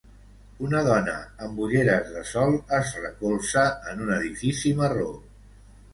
[0.67, 1.13] Una dona
[1.47, 5.07] amb ulleres de sol es recolza en un edifici marró